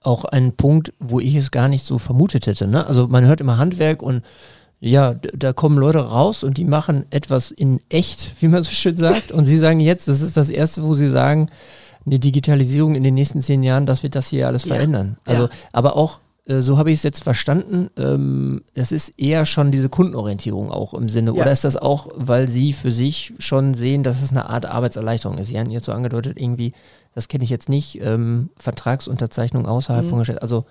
auch 0.05 0.25
ein 0.25 0.53
Punkt, 0.53 0.93
wo 1.00 1.19
ich 1.19 1.35
es 1.35 1.51
gar 1.51 1.67
nicht 1.67 1.85
so 1.85 1.97
vermutet 1.97 2.47
hätte. 2.47 2.67
Ne? 2.67 2.85
Also 2.85 3.07
man 3.07 3.25
hört 3.25 3.41
immer 3.41 3.57
Handwerk 3.57 4.01
und 4.01 4.24
ja, 4.79 5.13
da 5.13 5.53
kommen 5.53 5.77
Leute 5.77 6.00
raus 6.00 6.43
und 6.43 6.57
die 6.57 6.65
machen 6.65 7.05
etwas 7.09 7.51
in 7.51 7.79
echt, 7.89 8.33
wie 8.41 8.47
man 8.47 8.63
so 8.63 8.71
schön 8.71 8.97
sagt. 8.97 9.31
Und 9.31 9.45
sie 9.45 9.57
sagen 9.57 9.79
jetzt, 9.79 10.07
das 10.07 10.21
ist 10.21 10.38
das 10.38 10.50
Erste, 10.50 10.83
wo 10.83 10.95
sie 10.95 11.09
sagen, 11.09 11.50
eine 12.05 12.19
Digitalisierung 12.19 12.93
in 12.93 13.03
den 13.03 13.15
nächsten 13.15 13.41
zehn 13.41 13.63
Jahren, 13.63 13.88
das 13.88 14.03
wird 14.03 14.13
das 14.13 14.27
hier 14.27 14.47
alles 14.47 14.65
ja. 14.65 14.75
verändern. 14.75 15.17
Also, 15.25 15.43
ja. 15.43 15.50
aber 15.71 15.95
auch, 15.95 16.19
so 16.47 16.77
habe 16.77 16.91
ich 16.91 16.99
es 16.99 17.03
jetzt 17.03 17.23
verstanden, 17.23 17.89
ähm, 17.97 18.63
es 18.73 18.91
ist 18.91 19.19
eher 19.19 19.45
schon 19.45 19.71
diese 19.71 19.89
Kundenorientierung 19.89 20.71
auch 20.71 20.93
im 20.93 21.09
Sinne. 21.09 21.31
Ja. 21.35 21.41
Oder 21.41 21.51
ist 21.51 21.63
das 21.63 21.75
auch, 21.75 22.09
weil 22.15 22.47
sie 22.47 22.71
für 22.73 22.91
sich 22.91 23.33
schon 23.39 23.73
sehen, 23.73 24.03
dass 24.03 24.21
es 24.21 24.31
eine 24.31 24.49
Art 24.49 24.65
Arbeitserleichterung 24.65 25.37
ist? 25.37 25.47
Sie 25.47 25.59
haben 25.59 25.71
jetzt 25.71 25.85
so 25.85 25.91
angedeutet, 25.91 26.39
irgendwie 26.39 26.73
das 27.15 27.29
kenne 27.29 27.45
ich 27.45 27.49
jetzt 27.49 27.69
nicht, 27.69 28.01
ähm, 28.01 28.49
Vertragsunterzeichnung 28.57 29.65
außerhalb 29.65 30.03
mhm. 30.03 30.09
von 30.09 30.19
Geschäft. 30.19 30.41
Also 30.41 30.65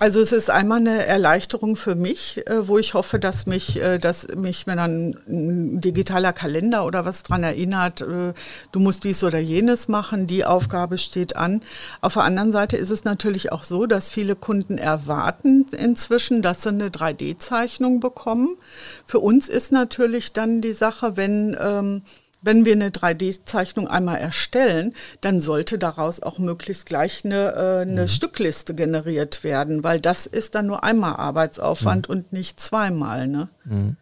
also 0.00 0.20
es 0.20 0.32
ist 0.32 0.50
einmal 0.50 0.78
eine 0.78 1.06
Erleichterung 1.06 1.74
für 1.74 1.94
mich, 1.94 2.46
äh, 2.46 2.68
wo 2.68 2.78
ich 2.78 2.94
hoffe, 2.94 3.18
dass 3.18 3.46
mich, 3.46 3.80
äh, 3.80 3.98
dass 3.98 4.28
mich, 4.36 4.66
wenn 4.66 4.76
dann 4.76 5.16
ein 5.26 5.80
digitaler 5.80 6.32
Kalender 6.32 6.84
oder 6.84 7.04
was 7.04 7.22
dran 7.22 7.42
erinnert, 7.42 8.02
äh, 8.02 8.32
du 8.70 8.80
musst 8.80 9.04
dies 9.04 9.24
oder 9.24 9.38
jenes 9.38 9.88
machen, 9.88 10.26
die 10.26 10.44
Aufgabe 10.44 10.98
steht 10.98 11.36
an. 11.36 11.62
Auf 12.00 12.14
der 12.14 12.24
anderen 12.24 12.52
Seite 12.52 12.76
ist 12.76 12.90
es 12.90 13.04
natürlich 13.04 13.50
auch 13.50 13.64
so, 13.64 13.86
dass 13.86 14.10
viele 14.10 14.36
Kunden 14.36 14.78
erwarten 14.78 15.66
inzwischen, 15.76 16.42
dass 16.42 16.62
sie 16.62 16.68
eine 16.68 16.90
3D-Zeichnung 16.90 17.98
bekommen. 18.00 18.56
Für 19.04 19.18
uns 19.18 19.48
ist 19.48 19.72
natürlich 19.72 20.32
dann 20.32 20.60
die 20.60 20.74
Sache, 20.74 21.16
wenn 21.16 21.56
ähm, 21.60 22.02
wenn 22.42 22.64
wir 22.64 22.72
eine 22.72 22.90
3D-Zeichnung 22.90 23.88
einmal 23.88 24.18
erstellen, 24.18 24.94
dann 25.20 25.40
sollte 25.40 25.78
daraus 25.78 26.20
auch 26.20 26.38
möglichst 26.38 26.86
gleich 26.86 27.24
eine, 27.24 27.52
äh, 27.54 27.82
eine 27.82 28.02
mhm. 28.02 28.08
Stückliste 28.08 28.74
generiert 28.74 29.44
werden, 29.44 29.84
weil 29.84 30.00
das 30.00 30.26
ist 30.26 30.54
dann 30.54 30.66
nur 30.66 30.84
einmal 30.84 31.16
Arbeitsaufwand 31.16 32.08
mhm. 32.08 32.14
und 32.14 32.32
nicht 32.32 32.60
zweimal. 32.60 33.26
Ne? 33.26 33.48
Mhm. 33.64 33.96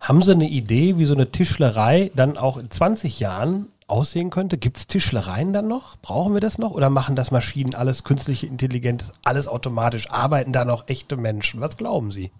Haben 0.00 0.22
Sie 0.22 0.32
eine 0.32 0.48
Idee, 0.48 0.98
wie 0.98 1.06
so 1.06 1.14
eine 1.14 1.30
Tischlerei 1.30 2.10
dann 2.14 2.36
auch 2.36 2.56
in 2.56 2.70
20 2.70 3.20
Jahren 3.20 3.66
aussehen 3.88 4.30
könnte? 4.30 4.58
Gibt 4.58 4.76
es 4.76 4.86
Tischlereien 4.86 5.52
dann 5.52 5.66
noch? 5.66 5.96
Brauchen 6.00 6.34
wir 6.34 6.40
das 6.40 6.58
noch? 6.58 6.72
Oder 6.72 6.90
machen 6.90 7.16
das 7.16 7.30
Maschinen 7.30 7.74
alles 7.74 8.04
künstliche 8.04 8.46
Intelligenz, 8.46 9.12
alles 9.24 9.48
automatisch? 9.48 10.10
Arbeiten 10.10 10.52
da 10.52 10.64
noch 10.64 10.88
echte 10.88 11.16
Menschen? 11.16 11.60
Was 11.60 11.76
glauben 11.76 12.12
Sie? 12.12 12.30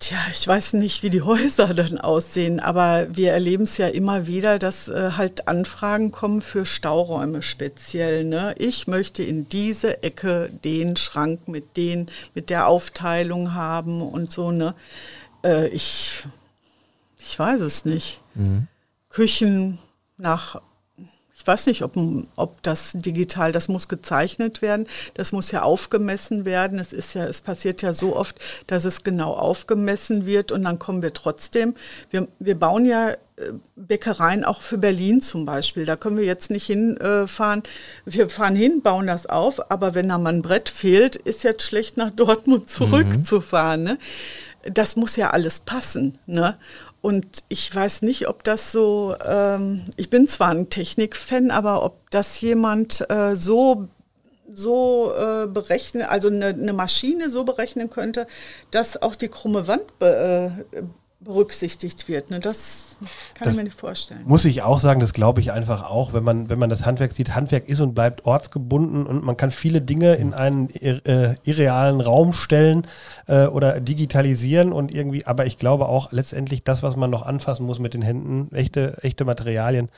Tja, 0.00 0.18
ich 0.32 0.46
weiß 0.46 0.74
nicht, 0.74 1.02
wie 1.02 1.10
die 1.10 1.22
Häuser 1.32 1.74
dann 1.74 1.98
aussehen, 1.98 2.60
aber 2.60 3.08
wir 3.10 3.32
erleben 3.32 3.64
es 3.64 3.78
ja 3.78 3.88
immer 3.88 4.26
wieder, 4.26 4.58
dass 4.58 4.88
äh, 4.88 5.12
halt 5.16 5.48
Anfragen 5.48 6.12
kommen 6.12 6.40
für 6.40 6.66
Stauräume 6.66 7.42
speziell. 7.42 8.24
Ne? 8.24 8.54
Ich 8.58 8.86
möchte 8.86 9.22
in 9.22 9.48
diese 9.48 10.02
Ecke 10.02 10.50
den 10.64 10.96
Schrank 10.96 11.48
mit 11.48 11.76
den, 11.76 12.10
mit 12.34 12.50
der 12.50 12.68
Aufteilung 12.68 13.54
haben 13.54 14.02
und 14.02 14.32
so. 14.32 14.52
Ne? 14.52 14.74
Äh, 15.42 15.68
ich, 15.68 16.24
ich 17.18 17.38
weiß 17.38 17.60
es 17.60 17.84
nicht. 17.84 18.20
Mhm. 18.34 18.68
Küchen 19.10 19.78
nach 20.16 20.60
weiß 21.48 21.66
nicht, 21.66 21.82
ob, 21.82 21.94
ob 22.36 22.62
das 22.62 22.92
digital, 22.94 23.50
das 23.50 23.66
muss 23.66 23.88
gezeichnet 23.88 24.62
werden, 24.62 24.86
das 25.14 25.32
muss 25.32 25.50
ja 25.50 25.62
aufgemessen 25.62 26.44
werden. 26.44 26.78
Es 26.78 26.92
ist 26.92 27.14
ja, 27.14 27.24
es 27.24 27.40
passiert 27.40 27.82
ja 27.82 27.92
so 27.94 28.14
oft, 28.14 28.36
dass 28.68 28.84
es 28.84 29.02
genau 29.02 29.32
aufgemessen 29.32 30.26
wird 30.26 30.52
und 30.52 30.62
dann 30.62 30.78
kommen 30.78 31.02
wir 31.02 31.12
trotzdem. 31.12 31.74
Wir, 32.10 32.28
wir 32.38 32.54
bauen 32.56 32.84
ja 32.84 33.10
äh, 33.10 33.16
Bäckereien 33.76 34.44
auch 34.44 34.62
für 34.62 34.78
Berlin 34.78 35.22
zum 35.22 35.46
Beispiel. 35.46 35.84
Da 35.84 35.96
können 35.96 36.16
wir 36.16 36.24
jetzt 36.24 36.50
nicht 36.50 36.66
hinfahren. 36.66 37.62
wir 38.04 38.28
fahren 38.28 38.56
hin, 38.56 38.82
bauen 38.82 39.06
das 39.06 39.26
auf, 39.26 39.70
aber 39.70 39.94
wenn 39.94 40.08
da 40.08 40.18
mal 40.18 40.34
ein 40.34 40.42
Brett 40.42 40.68
fehlt, 40.68 41.16
ist 41.16 41.44
jetzt 41.44 41.62
schlecht 41.62 41.96
nach 41.96 42.10
Dortmund 42.10 42.64
mhm. 42.64 42.68
zurückzufahren. 42.68 43.80
Mhm. 43.80 43.86
Ne? 43.86 43.98
Das 44.72 44.96
muss 44.96 45.16
ja 45.16 45.30
alles 45.30 45.60
passen. 45.60 46.18
Ne? 46.26 46.58
Und 47.00 47.44
ich 47.48 47.72
weiß 47.74 48.02
nicht, 48.02 48.28
ob 48.28 48.44
das 48.44 48.72
so, 48.72 49.14
ähm, 49.24 49.84
ich 49.96 50.10
bin 50.10 50.28
zwar 50.28 50.50
ein 50.50 50.68
Technikfan, 50.68 51.50
aber 51.50 51.84
ob 51.84 52.10
das 52.10 52.40
jemand 52.40 53.08
äh, 53.10 53.36
so 53.36 53.88
so 54.50 55.12
äh, 55.14 55.46
berechnen, 55.46 56.04
also 56.04 56.28
eine, 56.28 56.46
eine, 56.46 56.72
Maschine 56.72 57.28
so 57.28 57.44
berechnen 57.44 57.90
könnte, 57.90 58.26
dass 58.70 59.00
auch 59.00 59.14
die 59.14 59.28
krumme 59.28 59.68
Wand 59.68 59.98
be, 59.98 60.64
äh, 60.72 60.82
berücksichtigt 61.20 62.08
wird. 62.08 62.30
Ne? 62.30 62.38
Das 62.38 62.96
kann 63.34 63.46
das 63.46 63.54
ich 63.54 63.58
mir 63.58 63.64
nicht 63.64 63.78
vorstellen. 63.78 64.22
Muss 64.24 64.44
ich 64.44 64.62
auch 64.62 64.78
sagen, 64.78 65.00
das 65.00 65.12
glaube 65.12 65.40
ich 65.40 65.50
einfach 65.50 65.88
auch, 65.88 66.12
wenn 66.12 66.22
man, 66.22 66.48
wenn 66.48 66.60
man 66.60 66.70
das 66.70 66.86
Handwerk 66.86 67.12
sieht. 67.12 67.34
Handwerk 67.34 67.68
ist 67.68 67.80
und 67.80 67.94
bleibt 67.94 68.24
ortsgebunden 68.24 69.04
und 69.04 69.24
man 69.24 69.36
kann 69.36 69.50
viele 69.50 69.80
Dinge 69.82 70.14
in 70.14 70.32
einen 70.32 70.70
äh, 70.70 71.34
irrealen 71.44 72.00
Raum 72.00 72.32
stellen 72.32 72.86
äh, 73.26 73.46
oder 73.46 73.80
digitalisieren 73.80 74.72
und 74.72 74.92
irgendwie, 74.92 75.26
aber 75.26 75.46
ich 75.46 75.58
glaube 75.58 75.88
auch 75.88 76.12
letztendlich 76.12 76.62
das, 76.62 76.84
was 76.84 76.94
man 76.94 77.10
noch 77.10 77.26
anfassen 77.26 77.66
muss 77.66 77.80
mit 77.80 77.94
den 77.94 78.02
Händen, 78.02 78.54
echte, 78.54 78.98
echte 79.02 79.24
Materialien, 79.24 79.90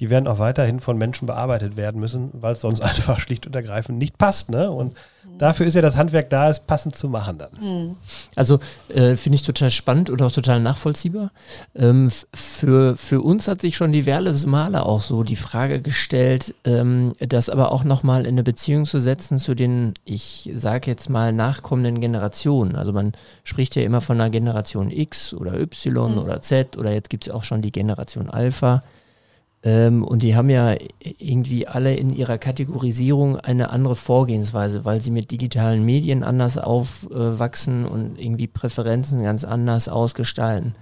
die 0.00 0.10
werden 0.10 0.26
auch 0.26 0.40
weiterhin 0.40 0.80
von 0.80 0.98
Menschen 0.98 1.26
bearbeitet 1.26 1.76
werden 1.76 2.00
müssen, 2.00 2.30
weil 2.32 2.54
es 2.54 2.60
sonst 2.60 2.80
einfach 2.82 3.20
schlicht 3.20 3.46
und 3.46 3.54
ergreifend 3.54 3.98
nicht 3.98 4.18
passt. 4.18 4.50
Ne? 4.50 4.70
Und 4.70 4.96
dafür 5.38 5.66
ist 5.66 5.74
ja 5.74 5.82
das 5.82 5.96
Handwerk 5.96 6.30
da, 6.30 6.48
es 6.48 6.58
passend 6.58 6.96
zu 6.96 7.08
machen 7.08 7.38
dann. 7.38 7.50
Mhm. 7.60 7.96
Also 8.34 8.58
äh, 8.88 9.14
finde 9.14 9.36
ich 9.36 9.42
total 9.42 9.70
spannend 9.70 10.10
und 10.10 10.20
auch 10.20 10.32
total 10.32 10.58
nachvollziehbar. 10.58 11.30
Ähm, 11.76 12.10
für, 12.34 12.96
für 12.96 13.20
uns 13.20 13.46
hat 13.46 13.60
sich 13.60 13.76
schon 13.76 13.92
diverse 13.92 14.48
Male 14.48 14.84
auch 14.84 15.00
so 15.00 15.22
die 15.22 15.36
Frage 15.36 15.80
gestellt, 15.80 16.54
ähm, 16.64 17.12
das 17.20 17.48
aber 17.48 17.70
auch 17.70 17.84
nochmal 17.84 18.22
in 18.22 18.34
eine 18.34 18.42
Beziehung 18.42 18.86
zu 18.86 18.98
setzen 18.98 19.38
zu 19.38 19.54
den, 19.54 19.94
ich 20.04 20.50
sage 20.54 20.90
jetzt 20.90 21.08
mal, 21.08 21.32
nachkommenden 21.32 22.00
Generationen. 22.00 22.74
Also 22.74 22.92
man 22.92 23.12
spricht 23.44 23.76
ja 23.76 23.82
immer 23.82 24.00
von 24.00 24.20
einer 24.20 24.30
Generation 24.30 24.90
X 24.90 25.34
oder 25.34 25.60
Y 25.60 26.12
mhm. 26.12 26.18
oder 26.18 26.40
Z 26.40 26.76
oder 26.76 26.92
jetzt 26.92 27.10
gibt 27.10 27.28
es 27.28 27.32
auch 27.32 27.44
schon 27.44 27.62
die 27.62 27.72
Generation 27.72 28.28
Alpha. 28.28 28.82
Ähm, 29.64 30.04
und 30.04 30.22
die 30.22 30.36
haben 30.36 30.50
ja 30.50 30.76
irgendwie 31.00 31.66
alle 31.66 31.94
in 31.94 32.14
ihrer 32.14 32.36
Kategorisierung 32.36 33.38
eine 33.38 33.70
andere 33.70 33.96
Vorgehensweise, 33.96 34.84
weil 34.84 35.00
sie 35.00 35.10
mit 35.10 35.30
digitalen 35.30 35.84
Medien 35.84 36.22
anders 36.22 36.58
aufwachsen 36.58 37.86
und 37.86 38.18
irgendwie 38.18 38.46
Präferenzen 38.46 39.22
ganz 39.22 39.42
anders 39.42 39.88
ausgestalten. 39.88 40.74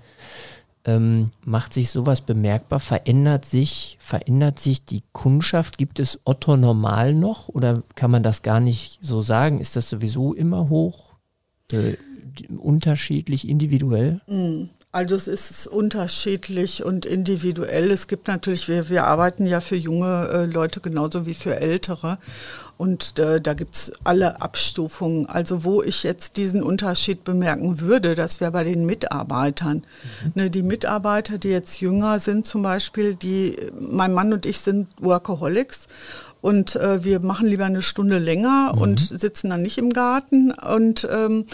Ähm, 0.84 1.30
macht 1.44 1.72
sich 1.72 1.90
sowas 1.90 2.22
bemerkbar? 2.22 2.80
Verändert 2.80 3.44
sich, 3.44 3.96
verändert 4.00 4.58
sich 4.58 4.84
die 4.84 5.04
Kundschaft? 5.12 5.78
Gibt 5.78 6.00
es 6.00 6.18
Otto 6.24 6.56
normal 6.56 7.14
noch 7.14 7.48
oder 7.48 7.84
kann 7.94 8.10
man 8.10 8.24
das 8.24 8.42
gar 8.42 8.58
nicht 8.58 8.98
so 9.00 9.22
sagen? 9.22 9.60
Ist 9.60 9.76
das 9.76 9.88
sowieso 9.88 10.34
immer 10.34 10.68
hoch? 10.68 11.12
Äh, 11.70 11.94
unterschiedlich, 12.56 13.48
individuell? 13.48 14.22
Also 14.94 15.16
es 15.16 15.26
ist 15.26 15.66
unterschiedlich 15.66 16.84
und 16.84 17.06
individuell. 17.06 17.90
Es 17.90 18.08
gibt 18.08 18.28
natürlich, 18.28 18.68
wir, 18.68 18.90
wir 18.90 19.04
arbeiten 19.06 19.46
ja 19.46 19.62
für 19.62 19.74
junge 19.74 20.28
äh, 20.28 20.44
Leute 20.44 20.80
genauso 20.80 21.24
wie 21.24 21.32
für 21.32 21.56
ältere. 21.56 22.18
Und 22.76 23.18
äh, 23.18 23.40
da 23.40 23.54
gibt's 23.54 23.92
alle 24.04 24.42
Abstufungen. 24.42 25.24
Also 25.24 25.64
wo 25.64 25.82
ich 25.82 26.02
jetzt 26.02 26.36
diesen 26.36 26.62
Unterschied 26.62 27.24
bemerken 27.24 27.80
würde, 27.80 28.14
das 28.14 28.42
wäre 28.42 28.52
bei 28.52 28.64
den 28.64 28.84
Mitarbeitern. 28.84 29.78
Mhm. 30.24 30.32
Ne, 30.34 30.50
die 30.50 30.62
Mitarbeiter, 30.62 31.38
die 31.38 31.48
jetzt 31.48 31.80
jünger 31.80 32.20
sind 32.20 32.46
zum 32.46 32.62
Beispiel, 32.62 33.14
die, 33.14 33.56
mein 33.80 34.12
Mann 34.12 34.34
und 34.34 34.44
ich 34.44 34.60
sind 34.60 34.88
Workaholics. 34.98 35.88
Und 36.42 36.74
äh, 36.74 37.02
wir 37.04 37.20
machen 37.20 37.46
lieber 37.46 37.64
eine 37.64 37.82
Stunde 37.82 38.18
länger 38.18 38.72
mhm. 38.74 38.82
und 38.82 39.00
sitzen 39.00 39.48
dann 39.48 39.62
nicht 39.62 39.78
im 39.78 39.92
Garten. 39.94 40.50
Und 40.50 41.08
ähm, 41.10 41.46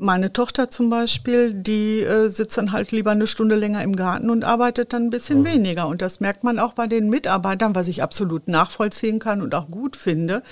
meine 0.00 0.32
Tochter 0.32 0.70
zum 0.70 0.90
Beispiel, 0.90 1.54
die 1.54 2.00
äh, 2.00 2.28
sitzt 2.28 2.56
dann 2.58 2.72
halt 2.72 2.90
lieber 2.92 3.10
eine 3.10 3.26
Stunde 3.26 3.54
länger 3.54 3.82
im 3.82 3.94
Garten 3.94 4.30
und 4.30 4.44
arbeitet 4.44 4.92
dann 4.92 5.04
ein 5.04 5.10
bisschen 5.10 5.44
ja. 5.44 5.52
weniger. 5.52 5.88
Und 5.88 6.02
das 6.02 6.20
merkt 6.20 6.42
man 6.44 6.58
auch 6.58 6.72
bei 6.72 6.86
den 6.86 7.08
Mitarbeitern, 7.10 7.74
was 7.74 7.88
ich 7.88 8.02
absolut 8.02 8.48
nachvollziehen 8.48 9.18
kann 9.18 9.42
und 9.42 9.54
auch 9.54 9.70
gut 9.70 9.96
finde. 9.96 10.42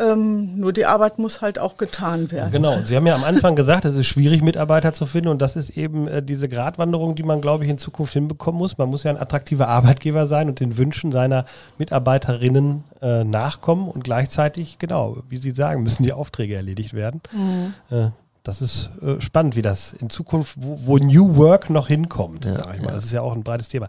Ähm, 0.00 0.56
nur 0.56 0.72
die 0.72 0.86
Arbeit 0.86 1.18
muss 1.18 1.40
halt 1.40 1.58
auch 1.58 1.76
getan 1.76 2.30
werden. 2.30 2.52
Genau. 2.52 2.78
Sie 2.84 2.94
haben 2.94 3.06
ja 3.06 3.16
am 3.16 3.24
Anfang 3.24 3.56
gesagt, 3.56 3.84
es 3.84 3.96
ist 3.96 4.06
schwierig, 4.06 4.42
Mitarbeiter 4.42 4.92
zu 4.92 5.06
finden. 5.06 5.28
Und 5.28 5.42
das 5.42 5.56
ist 5.56 5.70
eben 5.70 6.06
äh, 6.06 6.22
diese 6.22 6.48
Gratwanderung, 6.48 7.16
die 7.16 7.24
man, 7.24 7.40
glaube 7.40 7.64
ich, 7.64 7.70
in 7.70 7.78
Zukunft 7.78 8.12
hinbekommen 8.12 8.58
muss. 8.58 8.78
Man 8.78 8.88
muss 8.88 9.02
ja 9.02 9.10
ein 9.10 9.18
attraktiver 9.18 9.66
Arbeitgeber 9.66 10.28
sein 10.28 10.48
und 10.48 10.60
den 10.60 10.78
Wünschen 10.78 11.10
seiner 11.10 11.46
Mitarbeiterinnen 11.78 12.84
äh, 13.02 13.24
nachkommen. 13.24 13.88
Und 13.88 14.04
gleichzeitig, 14.04 14.78
genau, 14.78 15.18
wie 15.28 15.38
Sie 15.38 15.50
sagen, 15.50 15.82
müssen 15.82 16.04
die 16.04 16.12
Aufträge 16.12 16.54
erledigt 16.54 16.94
werden. 16.94 17.20
Mhm. 17.32 17.74
Äh, 17.90 18.10
das 18.48 18.62
ist 18.62 18.88
äh, 19.02 19.20
spannend, 19.20 19.56
wie 19.56 19.62
das 19.62 19.92
in 19.92 20.08
Zukunft, 20.08 20.56
wo, 20.58 20.78
wo 20.86 20.96
New 20.96 21.36
Work 21.36 21.68
noch 21.68 21.88
hinkommt, 21.88 22.46
ja, 22.46 22.54
sage 22.54 22.76
ich 22.76 22.80
mal. 22.80 22.88
Ja. 22.88 22.94
Das 22.94 23.04
ist 23.04 23.12
ja 23.12 23.20
auch 23.20 23.34
ein 23.34 23.42
breites 23.42 23.68
Thema. 23.68 23.88